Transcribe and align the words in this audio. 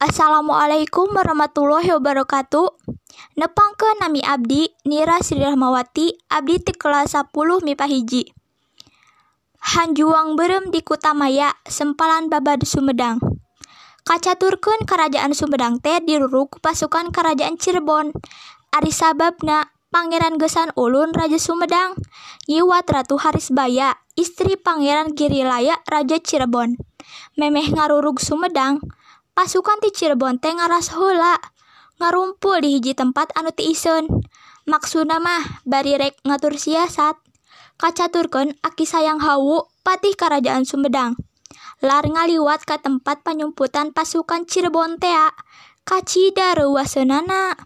Assalamualaikum 0.00 1.12
warahmatullahi 1.12 1.92
wabarakatuh. 1.92 2.72
Nepangkeun 3.36 4.00
nami 4.00 4.24
abdi 4.24 4.72
Nira 4.88 5.20
Sri 5.20 5.44
Rahmawati, 5.44 6.16
abdi 6.32 6.56
ti 6.56 6.72
kelas 6.72 7.12
10 7.12 7.28
MIPA 7.36 7.84
hiji. 7.84 8.32
Hanjuang 9.60 10.40
berem 10.40 10.72
di 10.72 10.80
Kutamaya, 10.80 11.52
sempalan 11.68 12.32
babad 12.32 12.64
Sumedang. 12.64 13.20
Kacaturkeun 14.08 14.88
kerajaan 14.88 15.36
Sumedang 15.36 15.84
teh 15.84 16.00
diruruk 16.00 16.64
pasukan 16.64 17.12
kerajaan 17.12 17.60
Cirebon. 17.60 18.16
Ari 18.72 18.96
sababna 18.96 19.68
Pangeran 19.92 20.40
Gesan 20.40 20.72
Ulun 20.80 21.12
Raja 21.12 21.36
Sumedang, 21.36 21.92
Yiwat 22.48 22.88
Ratu 22.88 23.20
Harisbaya, 23.20 24.00
istri 24.16 24.56
Pangeran 24.56 25.12
Girilaya 25.12 25.76
Raja 25.84 26.16
Cirebon. 26.16 26.80
Memeh 27.36 27.68
ngarurug 27.68 28.16
Sumedang, 28.16 28.80
pasukan 29.40 29.80
ti 29.80 29.88
Cirebon 29.88 30.36
teh 30.36 30.52
ngaras 30.52 30.92
heula 30.92 31.40
ngarumpul 31.96 32.60
di 32.60 32.76
hiji 32.76 32.92
tempat 32.92 33.32
anu 33.32 33.48
ti 33.48 33.72
iseun. 33.72 34.04
Maksudna 34.68 35.16
mah 35.16 35.64
bari 35.64 35.96
rek 35.96 36.20
ngatur 36.28 36.60
siasat. 36.60 37.16
Kacaturkeun 37.80 38.60
aki 38.60 38.84
sayang 38.84 39.16
hawu 39.24 39.64
patih 39.80 40.12
kerajaan 40.12 40.68
Sumedang. 40.68 41.16
Lar 41.80 42.04
ngaliwat 42.04 42.68
ka 42.68 42.84
tempat 42.84 43.24
penyumputan 43.24 43.96
pasukan 43.96 44.44
Cirebon 44.44 45.00
tea. 45.00 45.32
Kacida 45.88 46.52
reuaseunana. 46.60 47.56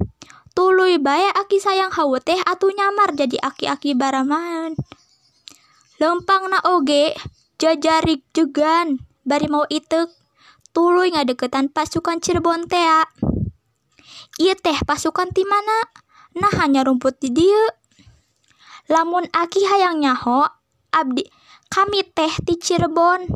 Tuluy 0.54 1.02
bae 1.02 1.26
aki 1.34 1.58
sayang 1.58 1.90
hawu 1.90 2.22
teh 2.22 2.38
atuh 2.38 2.70
nyamar 2.70 3.18
jadi 3.18 3.42
aki-aki 3.42 3.98
baraman. 3.98 4.78
Lempang 5.98 6.46
na 6.54 6.62
oge 6.70 7.18
jajarik 7.58 8.22
jugan 8.30 9.02
bari 9.26 9.50
mau 9.50 9.66
itek 9.66 10.22
tuluy 10.74 11.14
ngadeketan 11.14 11.70
pasukan 11.70 12.18
Cirebon 12.18 12.66
tea. 12.66 13.06
Ieu 14.42 14.58
teh 14.58 14.74
pasukan 14.82 15.30
ti 15.30 15.46
mana? 15.46 15.88
Nah 16.34 16.50
hanya 16.58 16.82
rumput 16.82 17.22
di 17.22 17.30
dieu. 17.30 17.66
Lamun 18.90 19.30
aki 19.30 19.62
hayang 19.64 20.02
nyaho 20.02 20.44
abdi 20.90 21.24
kami 21.70 22.02
teh 22.02 22.34
ti 22.42 22.58
Cirebon. 22.58 23.30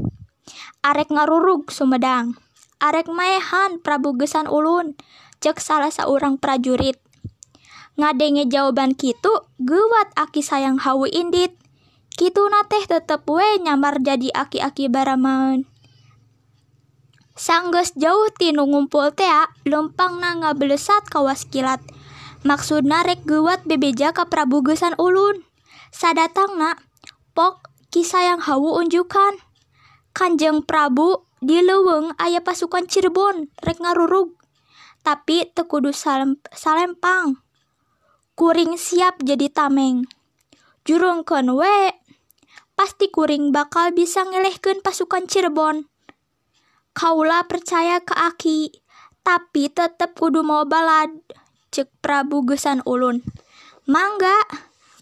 Arek 0.82 1.14
ngarurug 1.14 1.70
Sumedang. 1.70 2.34
Arek 2.82 3.06
maehan 3.06 3.78
Prabu 3.78 4.18
Gesan 4.18 4.50
Ulun. 4.50 4.98
Cek 5.38 5.62
salah 5.62 5.94
seorang 5.94 6.42
prajurit 6.42 6.98
ngadenge 7.98 8.46
jawaban 8.46 8.94
kitu 8.94 9.42
gewat 9.58 10.14
aki 10.14 10.38
sayang 10.38 10.78
hawu 10.78 11.10
indit 11.10 11.58
kitu 12.14 12.46
teh 12.70 12.84
tetep 12.86 13.26
we 13.26 13.58
nyamar 13.58 13.98
jadi 13.98 14.30
aki-aki 14.38 14.86
baraman 14.86 15.66
sanggeus 17.38 17.94
jauh 17.94 18.26
tinu 18.34 18.66
ngumpul 18.66 19.14
tea 19.14 19.46
lempang 19.62 20.18
na 20.18 20.34
ngabelesat 20.34 21.06
kawas 21.06 21.46
kilat. 21.46 21.78
Maksudna 22.42 23.06
rek 23.06 23.22
gewat 23.22 23.62
bebeja 23.62 24.10
ka 24.10 24.26
Prabu 24.26 24.66
Gesan 24.66 24.98
Ulun 24.98 25.46
sadatangna 25.94 26.76
pok 27.32 27.70
kisah 27.94 28.34
yang 28.34 28.40
hawu 28.42 28.76
unjukan. 28.82 29.38
Kanjeng 30.12 30.66
Prabu 30.66 31.22
di 31.38 31.62
leweng 31.62 32.10
ayah 32.18 32.42
pasukan 32.42 32.90
Cirebon 32.90 33.54
rek 33.62 33.78
ngarurug. 33.78 34.34
Tapi 35.06 35.46
tekudu 35.54 35.94
salem, 35.94 36.42
salempang. 36.50 37.38
Kuring 38.34 38.74
siap 38.74 39.22
jadi 39.22 39.46
tameng. 39.46 40.10
Jurungkeun 40.82 41.54
we 41.54 41.94
pasti 42.74 43.10
kuring 43.10 43.50
bakal 43.54 43.94
bisa 43.94 44.26
ngelehkeun 44.26 44.82
pasukan 44.82 45.26
Cirebon. 45.30 45.86
Kaula 46.98 47.46
percaya 47.46 48.02
ke 48.02 48.10
Aki, 48.10 48.74
tapi 49.22 49.70
tetep 49.70 50.18
kudu 50.18 50.42
mau 50.42 50.66
balad, 50.66 51.14
cek 51.70 51.86
Prabu 52.02 52.42
Gesan 52.42 52.82
Ulun. 52.82 53.22
Mangga, 53.86 54.34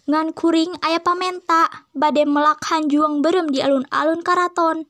ngan 0.05 0.37
kuring 0.37 0.77
ayah 0.85 1.01
pamenta, 1.01 1.89
bade 1.97 2.21
melak 2.29 2.61
hanjuang 2.69 3.25
berem 3.25 3.49
di 3.49 3.65
alun-alun 3.65 4.21
karaton. 4.21 4.85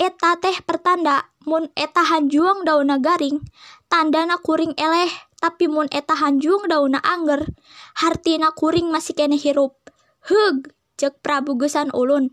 Eta 0.00 0.40
teh 0.40 0.56
pertanda, 0.64 1.28
mun 1.44 1.68
eta 1.76 2.08
hanjuang 2.08 2.64
dauna 2.64 2.96
garing, 2.96 3.44
tandana 3.92 4.40
kuring 4.40 4.72
eleh 4.80 5.12
tapi 5.42 5.66
mun 5.66 5.90
eta 5.90 6.14
hanjung 6.14 6.70
dauna 6.70 7.02
anger 7.02 7.48
hartina 7.98 8.54
kuring 8.54 8.92
masih 8.92 9.18
kene 9.18 9.34
hirup 9.34 9.74
hug 10.30 10.70
cek 11.00 11.18
Prabu 11.24 11.58
Gesan 11.58 11.90
ulun 11.90 12.30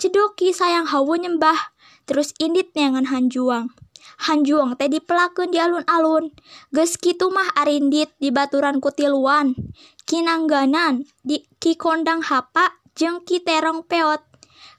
cedoki 0.00 0.50
sayang 0.50 0.90
hawu 0.90 1.14
nyembah 1.14 1.76
terus 2.08 2.32
indit 2.40 2.72
neangan 2.72 3.08
hanjuang 3.08 3.72
hanjuang 4.18 4.74
teh 4.74 4.90
dipelakun 4.90 5.52
di 5.54 5.58
alun-alun. 5.62 6.34
Ges 6.74 6.98
kitu 6.98 7.30
mah 7.30 7.54
arindit 7.54 8.10
di 8.18 8.34
baturan 8.34 8.82
kutiluan. 8.82 9.54
Kinangganan 10.08 11.04
di 11.22 11.44
ki 11.60 11.76
kondang 11.76 12.24
hapa 12.24 12.80
jeng 12.96 13.22
ki 13.22 13.44
terong 13.44 13.84
peot. 13.86 14.24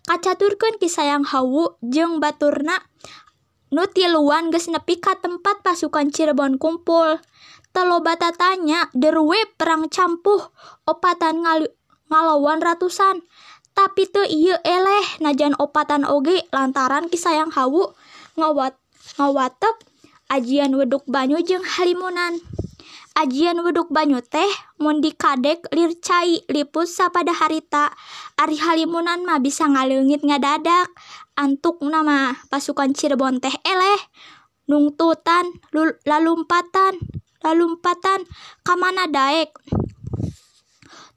Kacaturkeun 0.09 0.81
ki 0.81 0.89
sayang 0.89 1.23
hawu 1.23 1.77
jeng 1.85 2.17
baturna 2.17 2.81
nutiluan 3.69 4.49
ges 4.49 4.67
nepi 4.67 4.97
ka 4.97 5.21
tempat 5.21 5.61
pasukan 5.61 6.09
Cirebon 6.09 6.57
kumpul. 6.57 7.21
Bata 7.79 8.35
tanya 8.35 8.91
derwe 8.91 9.39
perang 9.55 9.87
campuh 9.87 10.51
opatan 10.83 11.47
ngal 11.47 11.71
ngalawan 12.11 12.59
ratusan 12.59 13.23
tapi 13.79 14.11
tuh 14.11 14.27
ieu 14.27 14.59
eleh 14.59 15.23
najan 15.23 15.55
opatan 15.55 16.03
oge 16.03 16.43
lantaran 16.51 17.07
kisayang 17.07 17.47
hawu. 17.47 17.95
Ngawat 18.35 18.75
ngawatek 19.15 19.87
ajian 20.27 20.75
weduk 20.75 21.07
banyu 21.07 21.39
jeung 21.39 21.63
halimunan. 21.63 22.43
Ajian 23.15 23.55
weduk 23.63 23.87
banyu 23.87 24.19
teh 24.19 24.51
mundi 24.83 25.15
kadek 25.15 25.63
lircai 25.71 26.43
lipus 26.51 26.91
sapada 26.91 27.31
harita. 27.31 27.95
Ari 28.35 28.59
halimunan 28.59 29.23
mah 29.23 29.39
bisa 29.39 29.63
ngaleungit 29.63 30.27
ngadadak. 30.27 30.91
Antuk 31.39 31.79
nama 31.79 32.35
pasukan 32.51 32.91
Cirebon 32.91 33.39
teh 33.39 33.55
eleh. 33.63 33.99
Nungtutan 34.67 35.55
lalumpatan 36.03 36.99
lalumpatan 37.39 38.27
kamana 38.67 39.07
daek? 39.07 39.55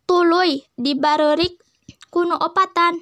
Tuluy 0.06 0.62
dibarerik 0.79 1.62
kuno 2.12 2.37
opatan. 2.37 3.00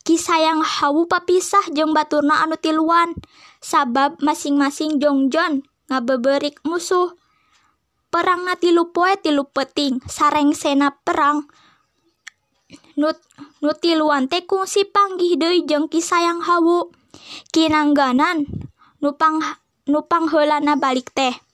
Kisah 0.00 0.40
yang 0.40 0.64
hawu 0.64 1.04
papisah 1.04 1.68
jeng 1.76 1.92
baturna 1.92 2.40
anu 2.40 2.56
tiluan. 2.56 3.12
Sabab 3.60 4.16
masing-masing 4.24 4.96
jongjon 4.96 5.68
ngabeberik 5.92 6.64
musuh. 6.64 7.12
Perang 8.08 8.48
na 8.48 8.56
tilu 8.56 8.96
poe 8.96 9.12
tilu 9.20 9.44
peting 9.52 10.00
sareng 10.08 10.56
sena 10.56 10.96
perang. 11.04 11.44
Nut 12.96 13.20
nutiluan 13.60 14.32
teh 14.32 14.40
si 14.64 14.88
panggih 14.88 15.36
deui 15.36 15.68
jeng 15.68 15.92
kisah 15.92 16.24
yang 16.24 16.40
hawu. 16.40 16.88
Kinangganan 17.52 18.48
nupang 19.04 19.44
nupang 19.84 20.32
heulana 20.32 20.80
balik 20.80 21.12
teh 21.12 21.45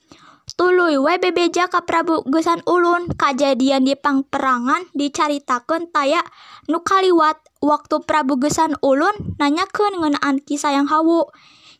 Tuluy 0.53 1.01
we 1.01 1.17
bebeja 1.17 1.65
ka 1.65 1.81
Prabu 1.81 2.21
Gesan 2.29 2.61
Ulun. 2.69 3.09
Kajadian 3.17 3.89
di 3.89 3.97
pangperangan 3.97 4.93
dicaritakan 4.93 5.89
taya 5.89 6.21
nu 6.69 6.85
kaliwat 6.85 7.41
waktu 7.57 8.05
Prabu 8.05 8.37
Gesan 8.37 8.77
Ulun 8.85 9.33
nanyakeun 9.41 9.97
ngeunaan 9.97 10.37
kisah 10.45 10.77
yang 10.77 10.85
hawu. 10.85 11.25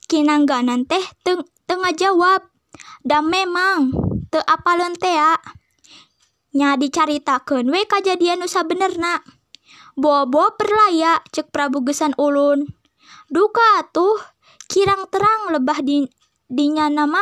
Kinangganan 0.10 0.90
teh 0.90 1.06
teng 1.22 1.46
tengah 1.70 1.94
jawab 1.94 2.50
dan 3.06 3.30
memang 3.30 3.94
te 4.34 4.42
apaleun 4.42 4.98
tea 4.98 5.38
nya 6.58 6.74
dicaritakeun 6.74 7.70
we 7.70 7.86
kajadian 7.86 8.42
nu 8.42 8.50
sabenerna. 8.50 9.22
Bobo 9.94 10.58
perlaya 10.58 11.22
cek 11.30 11.54
Prabu 11.54 11.86
Gesan 11.86 12.18
Ulun 12.18 12.66
duka 13.30 13.86
tuh 13.94 14.18
kirang 14.66 15.06
terang 15.14 15.54
lebah 15.54 15.86
di 15.86 16.10
dinya 16.50 16.90
nama 16.90 17.22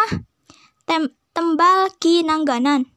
tem 0.88 1.12
tembal 1.31 1.92
kinangganan. 2.00 2.88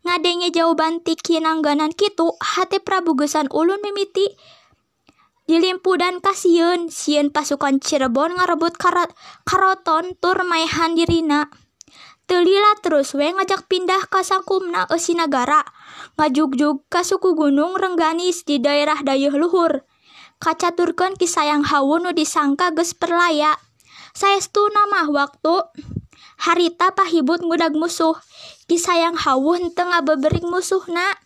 Ngadenge 0.00 0.48
jawaban 0.54 1.04
ti 1.04 1.12
kinangganan 1.18 1.92
kitu 1.92 2.32
hati 2.40 2.80
Prabu 2.80 3.12
Gesan 3.18 3.52
ulun 3.52 3.78
mimiti. 3.84 4.24
Dilimpu 5.44 5.98
dan 5.98 6.22
kasieun 6.22 6.88
sieun 6.88 7.34
pasukan 7.34 7.82
Cirebon 7.82 8.38
ngarebut 8.38 8.78
karat 8.78 9.10
karoton 9.42 10.14
tur 10.22 10.40
maehan 10.46 10.94
dirina. 10.94 11.50
Telila 12.30 12.78
terus 12.78 13.10
we 13.18 13.26
ngajak 13.26 13.66
pindah 13.66 14.06
ka 14.06 14.22
sangkumna 14.22 14.86
eusi 14.86 15.18
nagara. 15.18 15.66
Ngajugjug 16.14 16.86
ka 16.86 17.02
suku 17.02 17.34
gunung 17.34 17.74
Rengganis 17.74 18.46
di 18.46 18.62
daerah 18.62 19.02
dayeuh 19.02 19.34
luhur. 19.34 19.82
Kacaturkeun 20.38 21.18
kisayang 21.18 21.66
hawu 21.66 21.98
nu 21.98 22.14
disangka 22.14 22.70
geus 22.70 22.94
perlaya. 22.94 23.58
Saestu 24.14 24.62
nama 24.70 25.10
waktu 25.10 25.54
harita 26.40 26.92
pahibut 26.92 27.44
ngudag 27.44 27.76
musuh. 27.76 28.16
Kisah 28.66 28.96
yang 28.96 29.16
hawuh 29.16 29.58
tengah 29.74 30.02
beberik 30.04 30.46
musuh 30.46 30.82
na 30.88 31.16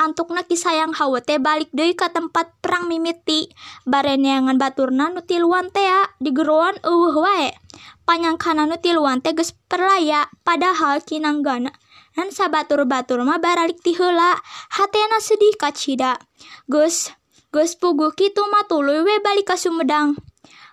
antukna 0.00 0.42
kisayang 0.42 0.96
hawa 0.96 1.22
teh 1.22 1.38
balik 1.38 1.70
deui 1.70 1.94
ke 1.94 2.08
tempat 2.10 2.52
perang 2.58 2.88
mimiti. 2.88 3.50
Bareneangan 3.88 4.58
baturna 4.58 5.12
nu 5.12 5.22
tiluan 5.22 5.70
teh 5.70 5.86
digeruan 6.18 6.76
eueuh 6.82 7.16
wae. 7.22 7.50
Panyangkana 8.04 8.66
nu 8.66 8.76
tiluan 8.78 9.22
teh 9.22 9.32
geus 9.36 9.54
perlaya 9.70 10.26
padahal 10.42 11.00
kinanggana 11.02 11.72
dan 12.12 12.28
sabatur-batur 12.28 13.24
mah 13.24 13.40
baralik 13.40 13.80
ti 13.80 13.96
heula 13.96 14.36
hatena 14.76 15.18
sedih 15.20 15.56
kacida 15.56 16.20
Gus 16.68 17.12
Gus 17.52 17.76
puguh 17.76 18.12
kitu 18.16 18.44
mah 18.48 18.68
we 18.68 19.16
balik 19.20 19.48
ka 19.48 19.56
Sumedang 19.56 20.16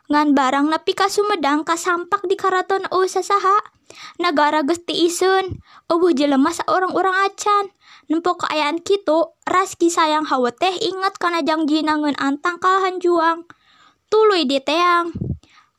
ngan 0.10 0.34
barang 0.34 0.74
nepi 0.74 0.98
ka 0.98 1.06
Sumedang 1.06 1.62
kasampak 1.62 2.26
di 2.26 2.34
karaton 2.34 2.82
eueuh 2.90 3.06
sasaha. 3.06 3.78
Negara 4.18 4.66
Gusti 4.66 5.06
Isun 5.06 5.62
eueuh 5.86 6.14
jelema 6.18 6.50
orang-orang 6.66 7.30
acan. 7.30 7.70
Nempo 8.10 8.34
keayaan 8.42 8.82
kitu 8.82 9.38
ras 9.46 9.78
sayang 9.78 10.26
hawa 10.26 10.50
teh 10.50 10.74
ingat 10.82 11.22
kana 11.22 11.46
janji 11.46 11.86
nangeun 11.86 12.18
antang 12.18 12.58
kalahan 12.58 12.98
juang. 12.98 13.46
Tuluy 14.10 14.50
di 14.50 14.58
teang 14.58 15.14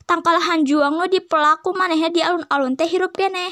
tangkalahan 0.07 0.63
juang 0.63 0.99
nu 0.99 1.07
di 1.11 1.19
pelaku 1.19 1.75
manehnya 1.75 2.11
di 2.11 2.23
alun-alun 2.23 2.75
teh 2.79 2.87
hirup 2.87 3.15
kene 3.15 3.51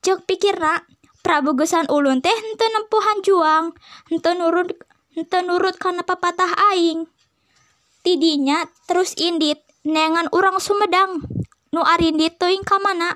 cek 0.00 0.24
pikirna 0.24 0.84
Prabu 1.20 1.52
gesan 1.52 1.84
ulun 1.92 2.24
teh 2.24 2.32
henteu 2.32 2.68
nempuhan 2.72 3.20
juang 3.20 3.64
henteu 4.08 4.32
nurut 4.36 4.72
henteu 5.16 5.40
nurut 5.44 5.76
kana 5.80 6.04
papatah 6.04 6.52
aing. 6.72 7.08
Tidinya 8.00 8.64
terus 8.88 9.12
indit 9.20 9.69
nengan 9.86 10.28
urang 10.34 10.60
Sumedang. 10.60 11.24
Nu 11.70 11.80
Ari 11.86 12.12
dituing 12.12 12.66
ka 12.66 12.82
mana? 12.82 13.14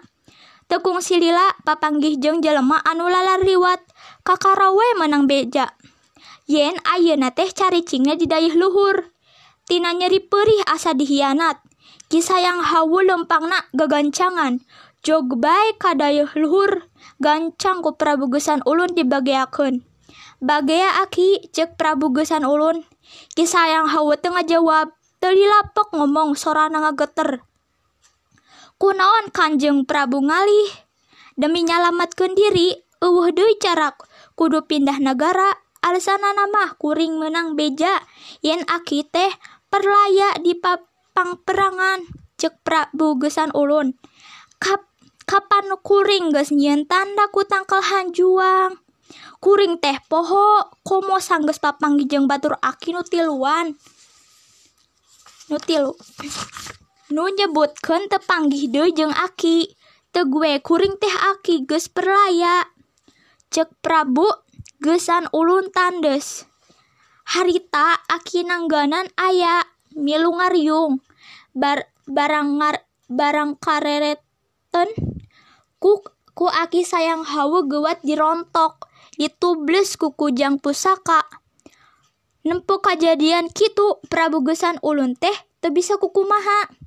Tekung 0.70 1.04
silila 1.04 1.52
papanggih 1.66 2.16
jeung 2.16 2.40
jelema 2.40 2.80
anu 2.86 3.10
lalar 3.10 3.42
riwat 3.42 3.82
kakarawe 4.24 4.96
menang 4.96 5.28
beja. 5.28 5.74
Yen 6.48 6.78
ayeuna 6.86 7.34
teh 7.34 7.50
caricingnya 7.50 8.16
dayeuh 8.16 8.56
luhur. 8.56 9.12
Tina 9.68 9.92
nyeri 9.92 10.22
perih 10.24 10.64
asa 10.68 10.92
dihianat. 10.96 11.60
Kisah 12.08 12.40
yang 12.40 12.60
hawu 12.60 13.00
lempangna 13.04 13.64
gagancangan. 13.72 14.60
Jog 15.04 15.40
bae 15.40 15.76
kadayuh 15.76 16.30
luhur. 16.36 16.88
Gancang 17.20 17.84
ku 17.84 17.96
Prabu 17.96 18.32
Gesan 18.32 18.64
Ulun 18.64 18.92
dibagiakeun 18.96 19.84
bagea 20.44 21.00
aki 21.00 21.48
cek 21.56 21.80
Prabu 21.80 22.12
Gesan 22.12 22.44
Ulun. 22.44 22.84
Kisah 23.32 23.68
yang 23.70 23.86
hawu 23.88 24.16
tengah 24.20 24.44
jawab 24.44 24.92
Teli 25.24 25.40
lapok 25.48 25.96
ngomong 25.96 26.36
sorana 26.36 26.84
ngageter. 26.84 27.40
Kunaon 28.76 29.32
Kanjeng 29.32 29.88
Prabu 29.88 30.20
ngalih? 30.20 30.68
Demi 31.32 31.64
nyalamatkan 31.64 32.36
diri 32.36 32.76
eueuh 33.00 33.32
deui 33.32 33.56
carak. 33.56 34.04
Kudu 34.36 34.68
pindah 34.68 35.00
negara 35.00 35.48
alasan 35.80 36.20
nama 36.20 36.76
kuring 36.76 37.16
menang 37.16 37.56
beja. 37.56 38.04
Yen 38.44 38.68
aki 38.68 39.08
teh 39.08 39.32
perlaya 39.72 40.36
di 40.44 40.52
papang 40.60 41.40
perangan 41.40 42.04
cek 42.36 42.60
Prabu 42.60 43.16
gesan 43.16 43.48
ulun. 43.56 43.96
Kap, 44.60 44.84
kapan 45.24 45.72
kuring 45.80 46.36
geus 46.36 46.52
nyieun 46.52 46.84
tanda 46.84 47.32
ku 47.32 47.48
tangkel 47.48 47.80
hanjuang? 47.80 48.76
Kuring 49.40 49.80
teh 49.80 49.96
poho 50.04 50.68
komo 50.84 51.16
sanggeus 51.16 51.56
papanggijeng 51.64 52.28
batur 52.28 52.60
aki 52.60 52.92
nutiluan 52.92 53.72
nutilu 55.52 55.92
nu 57.14 57.28
nyebutkeun 57.30 58.10
tepanggih 58.10 58.66
deui 58.72 58.90
jeung 58.96 59.12
aki. 59.12 59.70
Tegue 60.14 60.62
kuring 60.62 60.94
teh 61.02 61.10
aki 61.10 61.66
geus 61.66 61.90
perlaya. 61.90 62.70
Cek 63.50 63.82
Prabu 63.82 64.30
gesan 64.78 65.26
ulun 65.34 65.74
tandes. 65.74 66.46
Harita 67.26 67.98
aki 68.06 68.46
nangganan 68.46 69.10
aya 69.18 69.66
milu 69.98 70.38
ngariung. 70.38 71.02
Bar 71.50 71.90
barang 72.06 72.62
ngar 72.62 72.86
barang 73.10 73.58
ku 75.82 75.92
ku 76.34 76.46
aki 76.46 76.86
sayang 76.86 77.26
hawa 77.26 77.66
gewat 77.66 77.98
dirontok. 78.06 78.86
Ditubles 79.18 79.98
ku 79.98 80.14
kujang 80.14 80.58
pusaka 80.62 81.26
nempo 82.44 82.78
kejadian 82.84 83.48
kitu 83.50 83.98
Prabu 84.06 84.44
gesan 84.44 84.76
ulun 84.84 85.16
teh 85.16 85.34
teu 85.64 85.72
bisa 85.72 85.96
kukumaha 85.96 86.84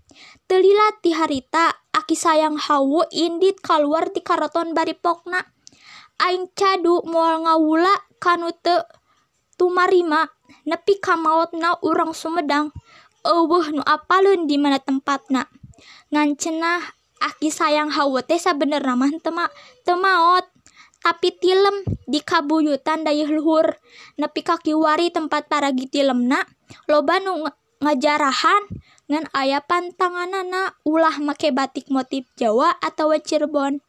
Telila 0.47 0.95
ti 1.03 1.11
harita 1.11 1.75
aki 1.91 2.15
sayang 2.15 2.55
hawu 2.55 3.03
indit 3.11 3.59
keluar 3.59 4.07
ti 4.15 4.23
karaton 4.23 4.71
baripokna. 4.71 5.43
Aing 6.23 6.47
cadu 6.55 7.03
moal 7.03 7.43
ngawula 7.43 7.91
kanu 8.17 8.55
te 8.55 8.73
tumarima 9.59 10.23
nepi 10.63 10.97
na 11.59 11.75
urang 11.83 12.15
Sumedang. 12.15 12.71
Eueuh 13.27 13.75
nu 13.75 13.83
apalun 13.83 14.47
di 14.47 14.55
mana 14.55 14.79
tempatna. 14.79 15.51
Ngan 16.15 16.39
cenah 16.39 16.79
aki 17.19 17.51
sayang 17.51 17.91
hawu 17.91 18.23
teh 18.23 18.39
sabenerna 18.39 18.95
mah 18.95 19.11
tema 19.19 19.51
temaot 19.83 20.47
tapi 21.07 21.31
tilem 21.31 21.87
di 22.03 22.19
kabuyutan 22.19 23.07
dayeuh 23.07 23.31
luhur 23.31 23.79
nepi 24.19 24.43
kaki 24.43 24.75
wari 24.75 25.07
tempat 25.07 25.47
para 25.47 25.71
gitilemna 25.71 26.43
loba 26.91 27.23
nu 27.23 27.47
ngajarahan 27.79 28.67
ngan 29.07 29.23
aya 29.31 29.63
pantanganana 29.63 30.75
ulah 30.83 31.15
make 31.23 31.47
batik 31.55 31.87
motif 31.87 32.27
Jawa 32.35 32.75
atau 32.83 33.15
Cirebon. 33.15 33.79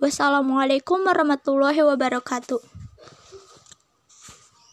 Wassalamualaikum 0.00 1.04
warahmatullahi 1.04 1.84
wabarakatuh. 1.84 2.71